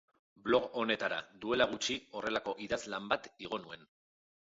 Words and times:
Blog 0.45 0.63
honetara 0.83 1.19
duela 1.43 1.67
gutxi 1.73 1.97
horrelako 2.21 2.55
idazlan 2.69 3.11
bat 3.13 3.29
igo 3.49 3.61
nuen. 3.67 3.85